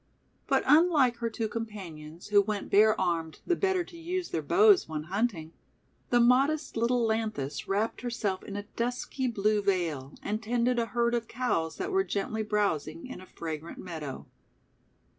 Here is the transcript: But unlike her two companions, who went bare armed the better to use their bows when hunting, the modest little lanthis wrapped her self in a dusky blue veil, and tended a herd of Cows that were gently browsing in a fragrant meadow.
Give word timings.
But 0.47 0.63
unlike 0.65 1.17
her 1.17 1.29
two 1.29 1.47
companions, 1.47 2.29
who 2.29 2.41
went 2.41 2.71
bare 2.71 2.99
armed 2.99 3.41
the 3.45 3.55
better 3.55 3.83
to 3.83 3.95
use 3.95 4.29
their 4.29 4.41
bows 4.41 4.89
when 4.89 5.03
hunting, 5.03 5.53
the 6.09 6.19
modest 6.19 6.75
little 6.75 7.05
lanthis 7.05 7.67
wrapped 7.67 8.01
her 8.01 8.09
self 8.09 8.41
in 8.41 8.55
a 8.55 8.63
dusky 8.63 9.27
blue 9.27 9.61
veil, 9.61 10.15
and 10.23 10.41
tended 10.41 10.79
a 10.79 10.87
herd 10.87 11.13
of 11.13 11.27
Cows 11.27 11.77
that 11.77 11.91
were 11.91 12.03
gently 12.03 12.41
browsing 12.41 13.05
in 13.05 13.21
a 13.21 13.27
fragrant 13.27 13.77
meadow. 13.77 14.25